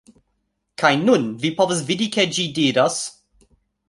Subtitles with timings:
[0.83, 2.97] Kaj nun, vi povas vidi, ke ĝi diras